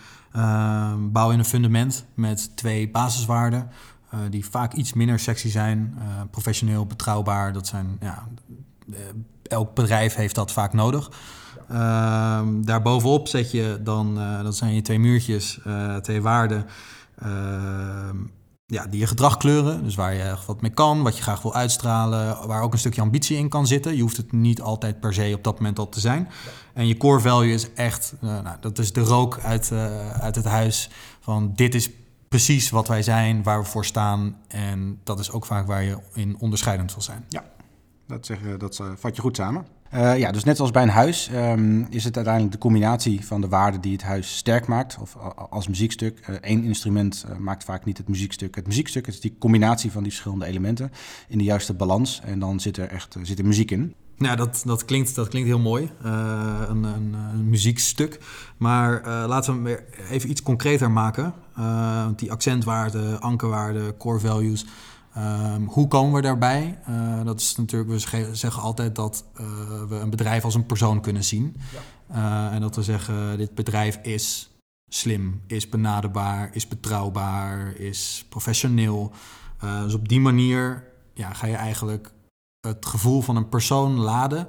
bouw 1.12 1.32
in 1.32 1.40
een 1.40 1.46
fundament 1.46 2.06
met 2.14 2.52
twee 2.56 2.90
basiswaarden. 2.90 3.70
Uh, 4.14 4.20
die 4.30 4.46
vaak 4.46 4.74
iets 4.74 4.94
minder 4.94 5.20
sexy 5.20 5.50
zijn. 5.50 5.96
Uh, 5.98 6.04
professioneel, 6.32 6.86
betrouwbaar. 6.86 7.54
Dat 7.54 7.68
zijn, 7.68 7.98
ja, 8.00 8.28
eh, 8.92 9.00
elk 9.44 9.74
bedrijf 9.74 10.16
heeft 10.16 10.36
dat 10.36 10.52
vaak 10.52 10.74
nodig. 10.74 11.12
Ehm, 11.70 12.62
daarbovenop 12.62 13.28
zet 13.28 13.52
je 13.52 13.80
dan, 13.84 14.16
dat 14.44 14.56
zijn 14.56 14.74
je 14.74 14.82
twee 14.82 15.00
muurtjes, 15.00 15.60
twee 16.02 16.22
waarden 16.22 16.66
ehm, 17.20 18.18
ja, 18.70 18.86
die 18.86 19.00
je 19.00 19.08
gedrag 19.08 19.38
kleuren. 19.38 19.84
Dus 19.84 19.96
waar 19.96 20.14
je 20.14 20.36
wat 20.46 20.62
mee 20.62 20.72
kan, 20.72 21.02
wat 21.04 21.18
je 21.18 21.24
graag 21.24 21.42
wil 21.42 21.56
uitstralen, 21.56 22.48
waar 22.48 22.62
ook 22.62 22.74
een 22.74 22.80
stukje 22.80 23.02
ambitie 23.02 23.38
in 23.38 23.50
kan 23.50 23.68
zitten. 23.68 23.96
Je 23.96 24.02
hoeft 24.02 24.18
het 24.18 24.32
niet 24.32 24.62
altijd 24.62 25.00
per 25.00 25.14
se 25.14 25.32
op 25.36 25.44
dat 25.44 25.56
moment 25.56 25.80
al 25.80 25.90
te 25.90 26.00
zijn. 26.00 26.28
En 26.74 26.88
je 26.88 26.98
core 26.98 27.20
value 27.20 27.54
is 27.54 27.74
echt, 27.74 28.14
uh, 28.24 28.42
nou, 28.42 28.58
dat 28.60 28.78
is 28.78 28.94
de 28.94 29.02
rook 29.02 29.40
uit, 29.40 29.70
uh, 29.74 30.12
uit 30.12 30.36
het 30.36 30.46
huis 30.46 30.90
van 31.20 31.52
dit 31.56 31.76
is 31.76 31.90
precies 32.28 32.70
wat 32.70 32.88
wij 32.88 33.04
zijn, 33.04 33.44
waar 33.44 33.60
we 33.60 33.66
voor 33.66 33.86
staan. 33.86 34.38
En 34.48 35.00
dat 35.04 35.20
is 35.20 35.32
ook 35.32 35.46
vaak 35.46 35.68
waar 35.68 35.84
je 35.84 35.98
in 36.14 36.38
onderscheidend 36.40 36.94
wil 36.94 37.04
zijn. 37.04 37.26
Ja, 37.28 37.44
dat, 38.08 38.26
zeg, 38.26 38.40
dat 38.58 38.80
uh, 38.82 38.88
vat 38.96 39.16
je 39.16 39.22
goed 39.22 39.36
samen. 39.36 39.66
Uh, 39.94 40.18
ja, 40.18 40.32
dus 40.32 40.44
net 40.44 40.56
zoals 40.56 40.72
bij 40.72 40.84
een 40.84 40.90
huis 40.90 41.30
um, 41.34 41.88
is 41.90 42.04
het 42.04 42.16
uiteindelijk 42.16 42.54
de 42.54 42.62
combinatie 42.62 43.26
van 43.26 43.42
de 43.42 43.48
waarden 43.48 43.82
die 43.82 43.92
het 43.92 44.04
huis 44.04 44.38
sterk 44.38 44.68
maakt, 44.68 44.98
of 45.02 45.16
als 45.50 45.68
muziekstuk. 45.68 46.40
Eén 46.42 46.60
uh, 46.60 46.68
instrument 46.68 47.26
uh, 47.30 47.38
maakt 47.38 47.64
vaak 47.64 47.86
niet 47.86 47.98
het 47.98 48.08
muziekstuk. 48.08 48.56
Het 48.56 48.68
muziekstuk 48.68 49.08
is 49.08 49.20
die 49.20 49.36
combinatie 49.40 49.92
van 49.92 50.04
die 50.04 50.12
verschillende 50.12 50.46
elementen 50.46 50.92
in 51.28 51.38
de 51.38 51.44
juiste 51.44 51.74
balans. 51.74 52.22
En 52.26 52.40
dan 52.40 52.60
zit 52.60 52.78
er 52.78 52.88
echt 52.88 53.16
zit 53.22 53.40
er 53.40 53.46
muziek 53.46 53.72
in. 53.72 53.94
Nou, 54.18 54.36
dat, 54.36 54.62
dat, 54.66 54.86
klinkt, 54.86 55.16
dat 55.16 55.28
klinkt 55.28 55.48
heel 55.48 55.60
mooi, 55.60 55.90
een, 56.02 56.84
een, 56.84 57.14
een, 57.14 57.50
muziekstuk. 57.50 58.20
Maar 58.58 59.02
laten 59.28 59.64
we 59.64 59.70
hem 59.70 59.80
even 60.10 60.30
iets 60.30 60.42
concreter 60.42 60.92
maken. 60.92 61.34
die 62.16 62.32
accentwaarden, 62.32 63.22
ankerwaarden, 63.22 63.98
core 63.98 64.20
values 64.20 64.66
Um, 65.18 65.68
hoe 65.68 65.88
komen 65.88 66.14
we 66.14 66.22
daarbij? 66.22 66.80
Uh, 66.90 67.24
dat 67.24 67.40
is 67.40 67.56
natuurlijk, 67.56 67.90
we 67.90 68.30
zeggen 68.36 68.62
altijd 68.62 68.96
dat 68.96 69.26
uh, 69.34 69.48
we 69.88 69.96
een 69.96 70.10
bedrijf 70.10 70.44
als 70.44 70.56
een 70.56 70.66
persoon 70.66 71.02
kunnen 71.02 71.24
zien. 71.24 71.56
Ja. 71.74 72.48
Uh, 72.50 72.56
en 72.56 72.62
dat 72.62 72.76
we 72.76 72.84
zeggen, 72.84 73.38
dit 73.38 73.56
bedrijf 73.56 74.00
is 74.02 74.50
slim, 74.88 75.42
is 75.48 75.70
benaderbaar, 75.70 76.50
is 76.54 76.68
betrouwbaar, 76.68 77.76
is 77.76 78.26
professioneel. 78.30 79.12
dus 79.84 79.94
op 79.94 80.10
die 80.10 80.20
manier 80.20 80.84
ja, 81.14 81.34
ga 81.34 81.48
je 81.48 81.56
eigenlijk 81.56 82.12
het 82.68 82.86
gevoel 82.86 83.22
van 83.22 83.36
een 83.36 83.50
persoon 83.50 83.92
laden 83.92 84.48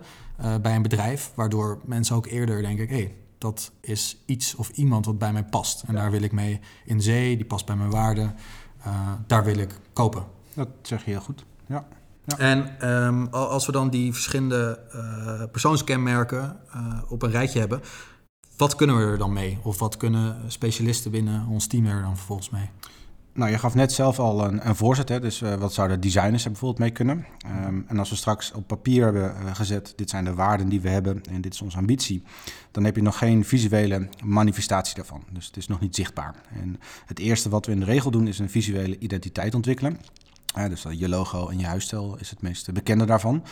bij 0.62 0.74
een 0.74 0.82
bedrijf, 0.82 1.32
waardoor 1.34 1.80
mensen 1.84 2.16
ook 2.16 2.26
eerder 2.26 2.62
denken, 2.62 2.88
hé, 2.88 2.94
hey, 2.94 3.14
dat 3.38 3.72
is 3.80 4.22
iets 4.26 4.54
of 4.54 4.68
iemand 4.68 5.06
wat 5.06 5.18
bij 5.18 5.32
mij 5.32 5.44
past. 5.44 5.82
En 5.82 5.94
ja. 5.94 6.00
daar 6.00 6.10
wil 6.10 6.22
ik 6.22 6.32
mee 6.32 6.60
in 6.84 7.02
zee, 7.02 7.36
die 7.36 7.46
past 7.46 7.66
bij 7.66 7.76
mijn 7.76 7.90
waarden, 7.90 8.34
daar 9.26 9.44
wil 9.44 9.56
ik 9.58 9.80
kopen. 9.92 10.38
Dat 10.60 10.68
zeg 10.82 11.04
je 11.04 11.10
heel 11.10 11.20
goed. 11.20 11.44
Ja. 11.66 11.86
ja. 12.24 12.38
En 12.38 12.88
um, 12.90 13.26
als 13.26 13.66
we 13.66 13.72
dan 13.72 13.90
die 13.90 14.12
verschillende 14.12 14.80
uh, 14.94 15.42
persoonskenmerken 15.50 16.56
uh, 16.74 16.98
op 17.08 17.22
een 17.22 17.30
rijtje 17.30 17.58
hebben, 17.58 17.80
wat 18.56 18.76
kunnen 18.76 18.96
we 18.96 19.02
er 19.02 19.18
dan 19.18 19.32
mee? 19.32 19.58
Of 19.62 19.78
wat 19.78 19.96
kunnen 19.96 20.36
specialisten 20.46 21.10
binnen 21.10 21.46
ons 21.46 21.66
team 21.66 21.86
er 21.86 22.02
dan 22.02 22.16
vervolgens 22.16 22.50
mee? 22.50 22.70
Nou, 23.32 23.50
je 23.50 23.58
gaf 23.58 23.74
net 23.74 23.92
zelf 23.92 24.18
al 24.18 24.44
een, 24.44 24.68
een 24.68 24.76
voorzet, 24.76 25.08
hè? 25.08 25.20
dus 25.20 25.42
uh, 25.42 25.54
wat 25.54 25.72
zouden 25.72 26.00
designers 26.00 26.44
er 26.44 26.50
bijvoorbeeld 26.50 26.80
mee 26.80 26.90
kunnen? 26.90 27.26
Um, 27.66 27.84
en 27.88 27.98
als 27.98 28.10
we 28.10 28.16
straks 28.16 28.52
op 28.52 28.66
papier 28.66 29.04
hebben 29.04 29.34
uh, 29.42 29.54
gezet, 29.54 29.92
dit 29.96 30.10
zijn 30.10 30.24
de 30.24 30.34
waarden 30.34 30.68
die 30.68 30.80
we 30.80 30.88
hebben 30.88 31.22
en 31.30 31.40
dit 31.40 31.54
is 31.54 31.62
onze 31.62 31.76
ambitie, 31.76 32.22
dan 32.70 32.84
heb 32.84 32.96
je 32.96 33.02
nog 33.02 33.18
geen 33.18 33.44
visuele 33.44 34.08
manifestatie 34.24 34.94
daarvan. 34.94 35.22
Dus 35.32 35.46
het 35.46 35.56
is 35.56 35.66
nog 35.66 35.80
niet 35.80 35.94
zichtbaar. 35.94 36.34
En 36.54 36.80
het 37.06 37.18
eerste 37.18 37.48
wat 37.48 37.66
we 37.66 37.72
in 37.72 37.80
de 37.80 37.86
regel 37.86 38.10
doen 38.10 38.26
is 38.26 38.38
een 38.38 38.50
visuele 38.50 38.98
identiteit 38.98 39.54
ontwikkelen. 39.54 39.98
Uh, 40.58 40.68
dus 40.68 40.84
je 40.90 41.08
logo 41.08 41.48
en 41.48 41.58
je 41.58 41.66
huisstijl 41.66 42.16
is 42.18 42.30
het 42.30 42.42
meest 42.42 42.72
bekende 42.72 43.04
daarvan. 43.04 43.44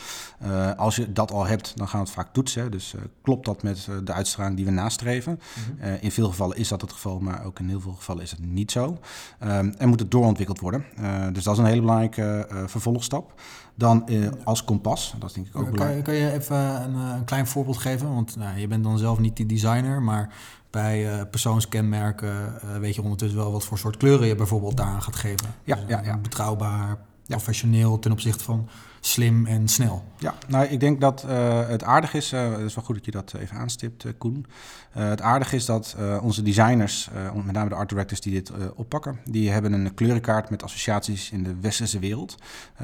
Uh, 0.43 0.71
als 0.75 0.95
je 0.95 1.11
dat 1.11 1.31
al 1.31 1.45
hebt, 1.45 1.77
dan 1.77 1.87
gaan 1.87 1.99
we 1.99 2.05
het 2.05 2.15
vaak 2.15 2.33
toetsen. 2.33 2.71
Dus 2.71 2.93
uh, 2.93 3.01
klopt 3.21 3.45
dat 3.45 3.63
met 3.63 3.87
de 4.03 4.13
uitstraling 4.13 4.55
die 4.55 4.65
we 4.65 4.71
nastreven? 4.71 5.31
Mm 5.31 5.79
-hmm. 5.79 5.97
in 6.01 6.11
veel 6.11 6.29
gevallen 6.29 6.57
is 6.57 6.67
dat 6.67 6.81
het 6.81 6.91
geval, 6.91 7.19
maar 7.19 7.45
ook 7.45 7.59
in 7.59 7.69
heel 7.69 7.81
veel 7.81 7.93
gevallen 7.93 8.23
is 8.23 8.31
het 8.31 8.45
niet 8.45 8.71
zo. 8.71 8.97
en 9.39 9.87
moet 9.87 9.99
het 9.99 10.11
doorontwikkeld 10.11 10.59
worden. 10.59 10.85
dus 11.33 11.43
dat 11.43 11.53
is 11.53 11.59
een 11.59 11.65
hele 11.65 11.81
belangrijke 11.81 12.47
vervolgstap. 12.65 13.41
Dan 13.75 14.09
als 14.43 14.63
kompas, 14.63 15.13
dat 15.19 15.29
is 15.29 15.35
denk 15.35 15.47
ik 15.47 15.55
ook 15.55 15.63
kan, 15.63 15.71
belangrijk. 15.71 16.03
Kan 16.03 16.13
je 16.13 16.31
even 16.31 16.57
een, 16.57 16.95
een 16.95 17.25
klein 17.25 17.47
voorbeeld 17.47 17.77
geven? 17.77 18.13
Want 18.13 18.35
nou, 18.35 18.57
je 18.59 18.67
bent 18.67 18.83
dan 18.83 18.97
zelf 18.97 19.19
niet 19.19 19.35
die 19.37 19.45
designer, 19.45 20.01
maar 20.01 20.33
bij 20.69 21.15
uh, 21.15 21.21
persoonskenmerken 21.31 22.53
uh, 22.63 22.77
weet 22.77 22.95
je 22.95 23.01
ondertussen 23.01 23.39
wel 23.39 23.51
wat 23.51 23.65
voor 23.65 23.77
soort 23.77 23.97
kleuren 23.97 24.27
je 24.27 24.35
bijvoorbeeld 24.35 24.77
daaraan 24.77 25.01
gaat 25.01 25.15
geven. 25.15 25.47
Ja, 25.63 25.75
dus, 25.75 25.85
ja, 25.87 26.01
ja. 26.03 26.17
Betrouwbaar, 26.17 26.97
professioneel 27.35 27.99
ten 27.99 28.11
opzichte 28.11 28.43
van 28.43 28.69
slim 28.99 29.45
en 29.45 29.67
snel. 29.67 30.03
Ja, 30.17 30.35
nou 30.47 30.65
ik 30.65 30.79
denk 30.79 31.01
dat 31.01 31.25
uh, 31.27 31.67
het 31.67 31.83
aardig 31.83 32.13
is, 32.13 32.33
uh, 32.33 32.51
het 32.51 32.59
is 32.59 32.75
wel 32.75 32.83
goed 32.83 32.95
dat 32.95 33.05
je 33.05 33.11
dat 33.11 33.33
even 33.33 33.57
aanstipt, 33.57 34.03
uh, 34.03 34.11
Koen. 34.17 34.45
het 34.89 35.21
aardig 35.21 35.53
is 35.53 35.65
dat 35.65 35.95
onze 36.21 36.41
designers, 36.41 37.09
met 37.43 37.51
name 37.55 37.69
de 37.69 37.75
art 37.75 37.89
directors 37.89 38.21
die 38.21 38.33
dit 38.33 38.51
oppakken, 38.75 39.19
die 39.25 39.49
hebben 39.49 39.73
een 39.73 39.93
kleurenkaart 39.93 40.49
met 40.49 40.63
associaties 40.63 41.31
in 41.31 41.43
de 41.43 41.55
westerse 41.61 41.99
wereld. 41.99 42.35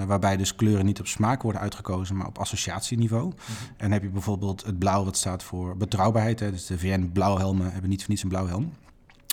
waarbij 0.05 0.37
dus 0.37 0.55
kleuren 0.55 0.85
niet 0.85 0.99
op 0.99 1.07
smaak 1.07 1.41
worden 1.41 1.61
uitgekozen, 1.61 2.17
maar 2.17 2.27
op 2.27 2.37
associatieniveau. 2.37 3.27
Mhm. 3.27 3.35
En 3.77 3.91
heb 3.91 4.01
je 4.01 4.09
bijvoorbeeld 4.09 4.65
het 4.65 4.79
blauw 4.79 5.03
wat 5.03 5.17
staat 5.17 5.43
voor 5.43 5.77
betrouwbaarheid. 5.77 6.39
Hè, 6.39 6.51
dus 6.51 6.65
de 6.65 6.79
VN 6.79 7.09
blauwhelmen 7.13 7.71
hebben 7.71 7.89
niet 7.89 7.99
voor 7.99 8.09
niets 8.09 8.23
een 8.23 8.29
blauwhelm. 8.29 8.71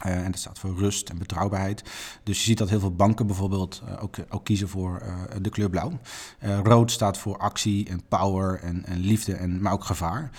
Uh, 0.06 0.24
en 0.24 0.30
dat 0.30 0.40
staat 0.40 0.58
voor 0.58 0.78
rust 0.78 1.08
en 1.08 1.18
betrouwbaarheid. 1.18 1.82
Dus 2.22 2.38
je 2.38 2.44
ziet 2.44 2.58
dat 2.58 2.68
heel 2.68 2.80
veel 2.80 2.94
banken 2.94 3.26
bijvoorbeeld 3.26 3.82
uh, 3.84 4.02
ook, 4.02 4.16
ook, 4.28 4.44
kiezen 4.44 4.68
voor 4.68 5.02
de 5.40 5.50
kleur 5.50 5.70
blauw. 5.70 5.92
rood 6.62 6.90
staat 6.90 7.18
voor 7.18 7.38
actie 7.38 7.88
en 7.88 8.02
power 8.08 8.60
en, 8.60 8.84
en 8.84 8.98
liefde, 8.98 9.34
en, 9.34 9.62
maar 9.62 9.72
ook 9.72 9.84
gevaar. 9.84 10.30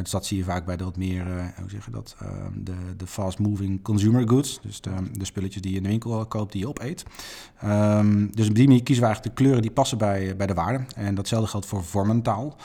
dus 0.00 0.10
dat 0.10 0.26
zie 0.26 0.38
je 0.38 0.44
vaak 0.44 0.64
bij 0.64 0.76
de 0.76 0.84
wat 0.84 0.96
meer, 0.96 1.24
hoe 1.60 1.70
zeg 1.70 1.84
je 1.84 1.90
dat, 1.90 2.16
de, 2.54 2.74
de 2.96 3.06
fast-moving 3.06 3.82
consumer 3.82 4.28
goods. 4.28 4.60
Dus 4.62 4.80
de, 4.80 4.90
de, 5.12 5.24
spulletjes 5.24 5.62
die 5.62 5.70
je 5.70 5.76
in 5.76 5.82
de 5.82 5.88
winkel 5.88 6.26
koopt, 6.26 6.52
die 6.52 6.60
je 6.60 6.68
opeet. 6.68 7.04
Um, 7.64 8.34
dus 8.34 8.48
op 8.48 8.54
die 8.54 8.66
manier 8.66 8.82
kiezen 8.82 9.04
we 9.04 9.10
eigenlijk 9.10 9.36
de 9.36 9.42
kleuren 9.42 9.62
die 9.62 9.70
passen 9.70 9.98
bij, 9.98 10.36
bij 10.36 10.46
de 10.46 10.54
waarde. 10.54 10.84
En 10.94 11.14
datzelfde 11.14 11.48
geldt 11.48 11.66
voor 11.66 11.84
vormentaal. 11.84 12.56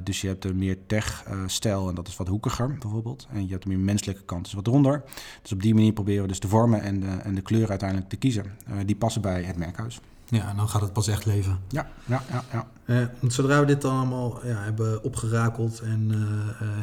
dus 0.00 0.20
je 0.20 0.26
hebt 0.26 0.44
een 0.44 0.58
meer 0.58 0.78
tech-stijl 0.86 1.88
en 1.88 1.94
dat 1.94 2.08
is 2.08 2.16
wat 2.16 2.28
hoekiger 2.28 2.78
bijvoorbeeld. 2.78 3.26
En 3.30 3.46
je 3.46 3.52
hebt 3.52 3.64
een 3.64 3.70
meer 3.70 3.78
menselijke 3.78 4.22
kant, 4.24 4.46
is 4.46 4.52
wat 4.52 4.66
ronder. 4.66 5.04
Dus 5.44 5.52
op 5.52 5.62
die 5.62 5.74
manier 5.74 5.92
proberen 5.92 6.22
we 6.22 6.28
dus 6.28 6.40
de 6.40 6.48
vormen 6.48 6.82
en 6.82 7.00
de, 7.00 7.06
en 7.06 7.34
de 7.34 7.40
kleuren 7.40 7.68
uiteindelijk 7.68 8.08
te 8.08 8.16
kiezen. 8.16 8.44
Uh, 8.70 8.76
die 8.86 8.96
passen 8.96 9.22
bij 9.22 9.42
het 9.42 9.56
merkhuis. 9.56 10.00
Ja, 10.28 10.48
en 10.48 10.56
dan 10.56 10.68
gaat 10.68 10.80
het 10.80 10.92
pas 10.92 11.08
echt 11.08 11.24
leven. 11.24 11.58
Ja, 11.68 11.88
ja, 12.06 12.22
ja. 12.30 12.44
ja. 12.52 12.68
Uh, 12.84 13.06
zodra 13.30 13.60
we 13.60 13.66
dit 13.66 13.80
dan 13.80 13.96
allemaal 13.96 14.46
ja, 14.46 14.62
hebben 14.62 15.02
opgerakeld 15.02 15.80
en 15.80 16.10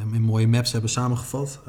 uh, 0.09 0.13
in 0.13 0.21
mooie 0.21 0.47
maps 0.47 0.71
hebben 0.71 0.89
samengevat, 0.89 1.59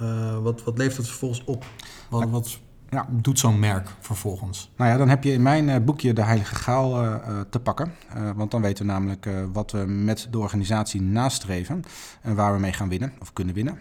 wat, 0.43 0.65
wat 0.65 0.79
levert 0.79 0.97
het 0.97 1.07
vervolgens 1.07 1.45
op? 1.45 1.65
Wat, 2.11 2.31
wat 2.31 2.59
ja. 2.93 3.07
doet 3.11 3.39
zo'n 3.39 3.59
merk 3.59 3.89
vervolgens? 4.01 4.71
Nou 4.77 4.91
ja, 4.91 4.97
dan 4.97 5.09
heb 5.09 5.25
je 5.25 5.33
in 5.33 5.43
mijn 5.43 5.69
uh, 5.69 5.77
boekje 5.85 6.13
de 6.13 6.23
Heilige 6.23 6.55
Graal 6.55 7.05
uh, 7.05 7.17
te 7.51 7.61
pakken. 7.61 7.93
Uh, 8.17 8.31
want 8.37 8.51
dan 8.51 8.63
weten 8.63 8.87
we 8.87 8.93
namelijk 8.93 9.29
wat 9.53 9.71
we 9.71 9.79
met 9.79 10.29
de 10.31 10.39
organisatie 10.39 11.03
nastreven 11.03 11.83
en 12.23 12.35
waar 12.35 12.55
we 12.55 12.61
mee 12.61 12.73
gaan 12.73 12.89
winnen 12.89 13.13
of 13.21 13.33
kunnen 13.33 13.55
winnen. 13.55 13.79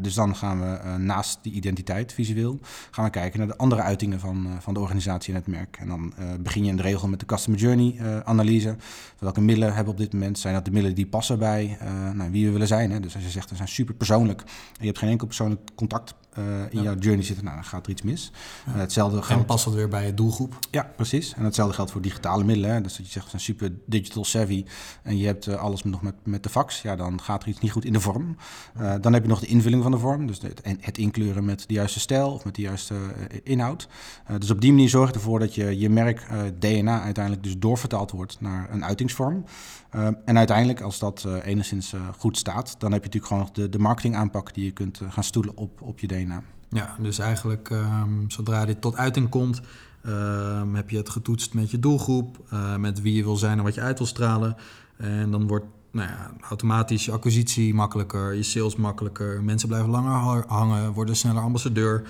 dus 0.00 0.14
dan 0.14 0.36
gaan 0.36 0.60
we 0.60 0.98
naast 0.98 1.38
die 1.42 1.52
identiteit 1.52 2.12
visueel, 2.12 2.58
gaan 2.90 3.04
we 3.04 3.10
kijken 3.10 3.38
naar 3.38 3.48
de 3.48 3.56
andere 3.56 3.82
uitingen 3.82 4.20
van, 4.20 4.48
van 4.60 4.74
de 4.74 4.80
organisatie 4.80 5.34
en 5.34 5.38
het 5.38 5.48
merk. 5.48 5.76
En 5.80 5.88
dan 5.88 6.12
begin 6.40 6.64
je 6.64 6.70
in 6.70 6.76
de 6.76 6.82
regel 6.82 7.08
met 7.08 7.20
de 7.20 7.26
Customer 7.26 7.60
Journey 7.60 8.22
analyse. 8.24 8.76
Welke 9.18 9.40
middelen 9.40 9.74
hebben 9.74 9.94
we 9.94 10.00
op 10.00 10.04
dit 10.04 10.12
moment? 10.12 10.38
Zijn 10.38 10.54
dat 10.54 10.64
de 10.64 10.70
middelen 10.70 10.96
die 10.96 11.06
passen 11.06 11.38
bij 11.38 11.78
nou, 12.14 12.30
wie 12.30 12.46
we 12.46 12.52
willen 12.52 12.66
zijn? 12.66 12.90
Hè? 12.90 13.00
Dus 13.00 13.14
als 13.14 13.24
je 13.24 13.30
zegt, 13.30 13.50
we 13.50 13.56
zijn 13.56 13.68
super 13.68 13.94
persoonlijk 13.94 14.40
en 14.40 14.46
je 14.78 14.86
hebt 14.86 14.98
geen 14.98 15.10
enkel 15.10 15.26
persoonlijk 15.26 15.60
contact 15.74 16.14
uh, 16.38 16.44
in 16.70 16.82
jouw 16.82 16.94
journey 16.94 17.24
zitten, 17.24 17.44
nou, 17.44 17.56
dan 17.56 17.64
gaat 17.64 17.84
er 17.84 17.92
iets 17.92 18.02
mis. 18.02 18.32
Ja. 18.66 18.72
Uh, 18.72 18.78
hetzelfde 18.78 19.22
geldt... 19.22 19.40
En 19.40 19.46
past 19.46 19.64
dat 19.64 19.74
weer 19.74 19.88
bij 19.88 20.06
je 20.06 20.14
doelgroep? 20.14 20.58
Ja, 20.70 20.92
precies. 20.96 21.34
En 21.34 21.44
hetzelfde 21.44 21.74
geldt 21.74 21.90
voor 21.90 22.00
digitale 22.00 22.44
middelen. 22.44 22.70
Hè. 22.70 22.80
Dus 22.80 22.96
dat 22.96 23.06
je 23.06 23.12
zegt, 23.12 23.24
we 23.24 23.30
zijn 23.30 23.42
super 23.42 23.72
digital 23.86 24.24
savvy 24.24 24.64
en 25.02 25.18
je 25.18 25.26
hebt 25.26 25.46
uh, 25.46 25.54
alles 25.54 25.84
nog 25.84 26.02
met, 26.02 26.14
met 26.22 26.42
de 26.42 26.48
fax. 26.48 26.82
Ja, 26.82 26.96
dan 26.96 27.20
gaat 27.20 27.42
er 27.42 27.48
iets 27.48 27.60
niet 27.60 27.72
goed 27.72 27.84
in 27.84 27.92
de 27.92 28.00
vorm. 28.00 28.36
dan 29.00 29.12
heb 29.12 29.22
je 29.22 29.28
nog 29.28 29.40
de 29.40 29.46
invulling 29.46 29.82
van 29.82 29.92
de 29.92 29.98
vorm. 29.98 30.26
Dus 30.26 30.40
het, 30.42 30.60
het 30.80 30.98
inkleuren 30.98 31.44
met 31.44 31.64
de 31.66 31.74
juiste 31.74 32.00
stijl 32.00 32.32
of 32.32 32.44
met 32.44 32.54
de 32.54 32.62
juiste 32.62 32.94
inhoud. 33.42 33.88
dus 34.38 34.50
op 34.50 34.60
die 34.60 34.70
manier 34.70 34.88
zorg 34.88 35.08
je 35.08 35.14
ervoor 35.14 35.38
dat 35.38 35.54
je, 35.54 35.78
je 35.78 35.90
merk 35.90 36.26
DNA 36.58 37.02
uiteindelijk 37.02 37.44
dus 37.44 37.58
doorvertaald 37.58 38.10
wordt 38.10 38.40
naar 38.40 38.68
een 38.70 38.84
uitingsvorm. 38.84 39.44
en 40.24 40.38
uiteindelijk, 40.38 40.80
als 40.80 40.98
dat 40.98 41.26
enigszins 41.44 41.94
goed 42.18 42.36
staat, 42.38 42.74
dan 42.78 42.92
heb 42.92 43.00
je 43.00 43.06
natuurlijk 43.06 43.26
gewoon 43.26 43.42
nog 43.42 43.52
de, 43.52 43.68
de 43.68 43.78
marketingaanpak 43.78 44.54
die 44.54 44.64
je 44.64 44.72
kunt 44.72 45.00
gaan 45.08 45.24
stoelen 45.24 45.56
op, 45.56 45.82
op 45.82 45.98
je 45.98 46.06
DNA. 46.06 46.17
Ja, 46.70 46.96
dus 46.98 47.18
eigenlijk 47.18 47.70
um, 47.70 48.30
zodra 48.30 48.64
dit 48.64 48.80
tot 48.80 48.96
uiting 48.96 49.28
komt, 49.28 49.60
um, 50.06 50.74
heb 50.74 50.90
je 50.90 50.96
het 50.96 51.08
getoetst 51.08 51.54
met 51.54 51.70
je 51.70 51.78
doelgroep, 51.78 52.38
uh, 52.52 52.76
met 52.76 53.00
wie 53.00 53.14
je 53.14 53.22
wil 53.22 53.36
zijn 53.36 53.58
en 53.58 53.64
wat 53.64 53.74
je 53.74 53.80
uit 53.80 53.98
wil 53.98 54.06
stralen. 54.06 54.56
En 54.96 55.30
dan 55.30 55.46
wordt 55.46 55.66
nou 55.90 56.08
ja, 56.08 56.30
automatisch 56.40 57.04
je 57.04 57.12
acquisitie 57.12 57.74
makkelijker, 57.74 58.34
je 58.34 58.42
sales 58.42 58.76
makkelijker, 58.76 59.42
mensen 59.42 59.68
blijven 59.68 59.90
langer 59.90 60.44
hangen, 60.46 60.92
worden 60.92 61.16
sneller 61.16 61.42
ambassadeur. 61.42 62.02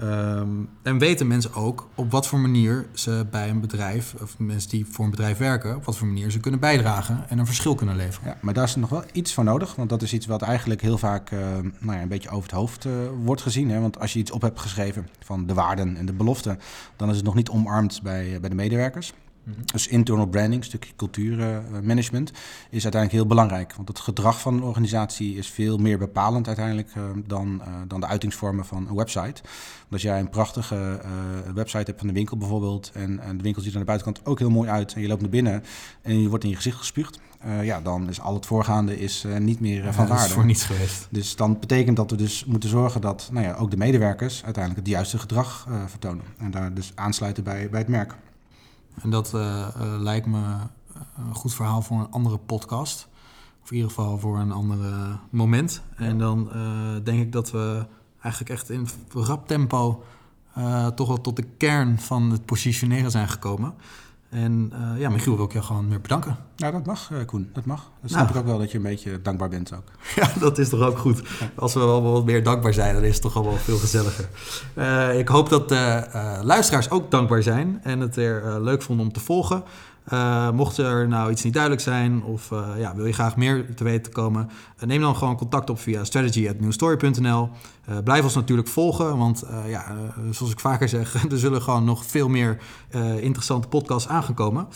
Um, 0.00 0.68
en 0.82 0.98
weten 0.98 1.26
mensen 1.26 1.54
ook 1.54 1.88
op 1.94 2.10
wat 2.10 2.26
voor 2.26 2.38
manier 2.38 2.86
ze 2.92 3.26
bij 3.30 3.50
een 3.50 3.60
bedrijf, 3.60 4.14
of 4.22 4.38
mensen 4.38 4.70
die 4.70 4.86
voor 4.86 5.04
een 5.04 5.10
bedrijf 5.10 5.38
werken, 5.38 5.76
op 5.76 5.84
wat 5.84 5.96
voor 5.96 6.06
manier 6.06 6.30
ze 6.30 6.40
kunnen 6.40 6.60
bijdragen 6.60 7.24
en 7.28 7.38
een 7.38 7.46
verschil 7.46 7.74
kunnen 7.74 7.96
leveren. 7.96 8.28
Ja, 8.28 8.36
maar 8.40 8.54
daar 8.54 8.64
is 8.64 8.76
nog 8.76 8.90
wel 8.90 9.04
iets 9.12 9.34
voor 9.34 9.44
nodig, 9.44 9.74
want 9.74 9.88
dat 9.88 10.02
is 10.02 10.12
iets 10.12 10.26
wat 10.26 10.42
eigenlijk 10.42 10.80
heel 10.80 10.98
vaak 10.98 11.30
uh, 11.30 11.40
nou 11.78 11.96
ja, 11.96 12.02
een 12.02 12.08
beetje 12.08 12.30
over 12.30 12.42
het 12.42 12.58
hoofd 12.58 12.84
uh, 12.84 12.92
wordt 13.24 13.42
gezien. 13.42 13.70
Hè? 13.70 13.80
Want 13.80 14.00
als 14.00 14.12
je 14.12 14.18
iets 14.18 14.30
op 14.30 14.42
hebt 14.42 14.60
geschreven 14.60 15.08
van 15.24 15.46
de 15.46 15.54
waarden 15.54 15.96
en 15.96 16.06
de 16.06 16.12
beloften, 16.12 16.58
dan 16.96 17.10
is 17.10 17.16
het 17.16 17.24
nog 17.24 17.34
niet 17.34 17.50
omarmd 17.50 18.00
bij, 18.02 18.38
bij 18.40 18.48
de 18.48 18.56
medewerkers. 18.56 19.12
Mhm. 19.44 19.56
Dus 19.72 19.86
internal 19.86 20.26
branding, 20.26 20.60
een 20.60 20.68
stukje 20.68 20.92
cultuurmanagement, 20.96 22.30
is 22.70 22.82
uiteindelijk 22.82 23.12
heel 23.12 23.26
belangrijk. 23.26 23.74
Want 23.74 23.88
het 23.88 23.98
gedrag 23.98 24.40
van 24.40 24.54
een 24.54 24.62
organisatie 24.62 25.36
is 25.36 25.50
veel 25.50 25.78
meer 25.78 25.98
bepalend 25.98 26.46
uiteindelijk 26.46 26.94
uh, 26.94 27.04
dan, 27.26 27.62
uh, 27.66 27.74
dan 27.86 28.00
de 28.00 28.06
uitingsvormen 28.06 28.64
van 28.64 28.88
een 28.88 28.96
website. 28.96 29.42
als 29.90 30.02
jij 30.02 30.20
een 30.20 30.28
prachtige 30.28 31.00
website 31.54 31.84
hebt 31.84 31.98
van 31.98 32.06
de 32.06 32.12
winkel 32.12 32.36
bijvoorbeeld, 32.36 32.90
en, 32.94 33.20
en, 33.20 33.36
de 33.36 33.42
winkel 33.42 33.62
ziet 33.62 33.70
er 33.70 33.78
aan 33.78 33.84
de 33.84 33.92
buitenkant 33.92 34.26
ook 34.26 34.38
heel 34.38 34.50
mooi 34.50 34.68
uit, 34.68 34.94
en 34.94 35.00
je 35.00 35.08
loopt 35.08 35.20
naar 35.20 35.30
binnen 35.30 35.64
en 36.02 36.22
je 36.22 36.28
wordt 36.28 36.44
in 36.44 36.50
je 36.50 36.56
gezicht 36.56 36.76
gespuugd, 36.76 37.20
ja, 37.62 37.80
dan 37.80 38.08
is 38.08 38.20
al 38.20 38.34
het 38.34 38.46
voorgaande 38.46 38.98
is, 38.98 39.24
niet 39.38 39.60
meer 39.60 39.82
van 39.82 39.94
waarde. 39.94 40.14
Dat 40.14 40.26
is 40.26 40.32
voor 40.32 40.44
niets 40.44 40.64
geweest. 40.64 41.06
Dus 41.10 41.36
dan 41.36 41.58
betekent 41.60 41.96
dat 41.96 42.10
we 42.10 42.16
dus 42.16 42.44
moeten 42.44 42.68
zorgen 42.68 43.00
dat 43.00 43.28
nou 43.32 43.46
ja, 43.46 43.54
ook 43.54 43.70
de 43.70 43.76
medewerkers 43.76 44.44
uiteindelijk 44.44 44.86
het 44.86 44.94
juiste 44.94 45.18
gedrag 45.18 45.68
vertonen. 45.86 46.24
En 46.38 46.50
daar 46.50 46.74
dus 46.74 46.92
aansluiten 46.94 47.44
bij, 47.44 47.68
bij 47.70 47.80
het 47.80 47.88
merk. 47.88 48.14
En 49.00 49.10
dat 49.10 49.32
uh, 49.34 49.40
uh, 49.40 50.00
lijkt 50.00 50.26
me 50.26 50.56
een 51.16 51.34
goed 51.34 51.54
verhaal 51.54 51.82
voor 51.82 52.00
een 52.00 52.10
andere 52.10 52.38
podcast. 52.38 53.08
Of 53.62 53.70
in 53.70 53.76
ieder 53.76 53.90
geval 53.90 54.18
voor 54.18 54.38
een 54.38 54.52
ander 54.52 54.78
moment. 55.30 55.82
En 55.96 56.18
dan 56.18 56.50
denk 57.04 57.20
ik 57.20 57.32
dat 57.32 57.50
we 57.50 57.86
eigenlijk 58.20 58.52
echt 58.52 58.70
in 58.70 58.88
rap 59.12 59.46
tempo 59.46 60.04
toch 60.94 61.08
wel 61.08 61.20
tot 61.20 61.36
de 61.36 61.46
kern 61.56 61.98
van 61.98 62.30
het 62.30 62.44
positioneren 62.44 63.10
zijn 63.10 63.28
gekomen. 63.28 63.74
En 64.32 64.72
uh, 64.74 65.00
ja, 65.00 65.10
Michiel 65.10 65.36
wil 65.36 65.44
ik 65.44 65.52
je 65.52 65.62
gewoon 65.62 65.88
meer 65.88 66.00
bedanken. 66.00 66.36
Ja, 66.56 66.70
dat 66.70 66.86
mag, 66.86 67.10
uh, 67.10 67.18
Koen. 67.26 67.50
Dat 67.52 67.64
mag. 67.64 67.90
Dat 68.00 68.10
snap 68.10 68.22
nou. 68.22 68.34
ik 68.34 68.40
ook 68.40 68.46
wel 68.46 68.58
dat 68.58 68.70
je 68.70 68.76
een 68.76 68.82
beetje 68.82 69.22
dankbaar 69.22 69.48
bent 69.48 69.74
ook. 69.74 69.84
Ja, 70.20 70.30
dat 70.38 70.58
is 70.58 70.68
toch 70.68 70.80
ook 70.80 70.98
goed. 70.98 71.22
Als 71.56 71.74
we 71.74 71.80
wel 71.80 72.02
wat 72.02 72.24
meer 72.24 72.42
dankbaar 72.42 72.72
zijn, 72.72 72.94
dan 72.94 73.04
is 73.04 73.12
het 73.12 73.22
toch 73.22 73.34
wel 73.34 73.52
veel 73.52 73.76
gezelliger. 73.76 74.28
Uh, 74.74 75.18
ik 75.18 75.28
hoop 75.28 75.48
dat 75.48 75.68
de 75.68 76.06
luisteraars 76.42 76.90
ook 76.90 77.10
dankbaar 77.10 77.42
zijn 77.42 77.80
en 77.82 78.00
het 78.00 78.16
weer 78.16 78.58
leuk 78.60 78.82
vonden 78.82 79.06
om 79.06 79.12
te 79.12 79.20
volgen. 79.20 79.62
Uh, 80.12 80.50
mocht 80.50 80.78
er 80.78 81.08
nou 81.08 81.30
iets 81.30 81.42
niet 81.42 81.52
duidelijk 81.52 81.82
zijn 81.82 82.22
of 82.24 82.50
uh, 82.50 82.66
ja, 82.78 82.94
wil 82.94 83.06
je 83.06 83.12
graag 83.12 83.36
meer 83.36 83.74
te 83.74 83.84
weten 83.84 84.12
komen, 84.12 84.50
uh, 84.76 84.82
neem 84.82 85.00
dan 85.00 85.16
gewoon 85.16 85.36
contact 85.36 85.70
op 85.70 85.80
via 85.80 86.04
strategy.newstory.nl. 86.04 87.50
blijf 88.04 88.24
ons 88.24 88.34
natuurlijk 88.34 88.68
volgen, 88.68 89.18
want 89.18 89.44
ja, 89.66 89.84
zoals 90.30 90.52
ik 90.52 90.60
vaker 90.60 90.88
zeg, 90.88 91.14
er 91.30 91.38
zullen 91.38 91.62
gewoon 91.62 91.84
nog 91.84 92.04
veel 92.04 92.28
meer 92.28 92.58
interessante 93.20 93.68
podcasts 93.68 94.08
aangekomen. 94.08 94.68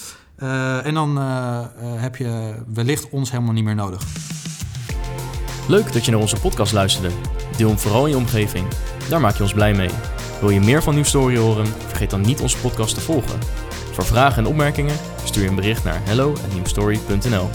en 0.82 0.94
dan 0.94 1.16
heb 1.80 2.16
je 2.16 2.54
wellicht 2.72 3.10
ons 3.10 3.30
helemaal 3.30 3.52
niet 3.52 3.64
meer 3.64 3.74
nodig. 3.74 4.02
Leuk 5.68 5.92
dat 5.92 6.04
je 6.04 6.10
naar 6.10 6.20
onze 6.20 6.40
podcast 6.40 6.72
luisterde. 6.72 7.10
Deel 7.56 7.68
hem 7.68 7.78
vooral 7.78 8.04
in 8.04 8.10
je 8.10 8.16
omgeving. 8.16 8.66
Daar 9.08 9.20
maak 9.20 9.36
je 9.36 9.42
ons 9.42 9.52
blij 9.52 9.74
mee. 9.74 9.90
Wil 10.40 10.50
je 10.50 10.60
meer 10.60 10.82
van 10.82 10.94
Nieuwstory 10.94 11.36
horen? 11.36 11.66
Vergeet 11.66 12.10
dan 12.10 12.20
niet 12.20 12.40
onze 12.40 12.58
podcast 12.58 12.94
te 12.94 13.00
volgen. 13.00 13.65
Voor 13.96 14.04
vragen 14.04 14.44
en 14.44 14.48
opmerkingen 14.48 14.96
stuur 15.24 15.42
je 15.42 15.48
een 15.48 15.54
bericht 15.54 15.84
naar 15.84 16.00
hello@newstory.nl. 16.04 17.48